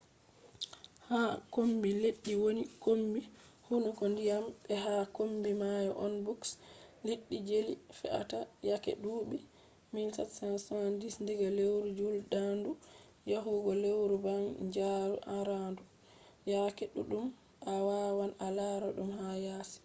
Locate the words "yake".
8.69-8.91, 16.51-16.83